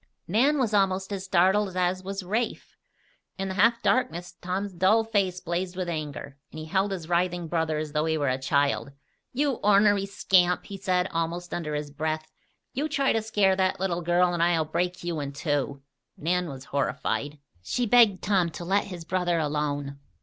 Nan 0.27 0.57
was 0.57 0.73
almost 0.73 1.13
as 1.13 1.25
startled 1.25 1.77
as 1.77 2.03
was 2.03 2.23
Rafe. 2.23 2.75
In 3.37 3.49
the 3.49 3.53
half 3.53 3.83
darkness 3.83 4.31
Tom's 4.41 4.73
dull 4.73 5.03
face 5.03 5.39
blazed 5.39 5.75
with 5.75 5.87
anger, 5.87 6.39
and 6.49 6.57
he 6.57 6.65
held 6.65 6.91
his 6.91 7.07
writhing 7.07 7.47
brother 7.47 7.77
as 7.77 7.91
though 7.91 8.05
he 8.05 8.17
were 8.17 8.27
a 8.27 8.39
child. 8.39 8.93
"You 9.31 9.59
ornery 9.63 10.07
scamp!" 10.07 10.65
he 10.65 10.75
said, 10.79 11.07
almost 11.11 11.53
under 11.53 11.75
his 11.75 11.91
breath. 11.91 12.31
"You 12.73 12.89
try 12.89 13.13
to 13.13 13.21
scare 13.21 13.55
that 13.57 13.79
little 13.79 14.01
girl, 14.01 14.33
and 14.33 14.41
I'll 14.41 14.65
break 14.65 15.03
you 15.03 15.19
in 15.19 15.33
two!" 15.33 15.83
Nan 16.17 16.49
was 16.49 16.65
horrified. 16.65 17.37
She 17.61 17.85
begged 17.85 18.23
Tom 18.23 18.49
to 18.53 18.65
let 18.65 18.85
his 18.85 19.05
brother 19.05 19.37
alone. 19.37 19.99